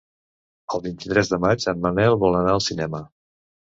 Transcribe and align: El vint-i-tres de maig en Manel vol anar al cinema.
El 0.77 0.81
vint-i-tres 0.85 1.29
de 1.33 1.39
maig 1.45 1.67
en 1.73 1.85
Manel 1.85 2.17
vol 2.25 2.39
anar 2.41 2.55
al 2.57 2.65
cinema. 2.69 3.03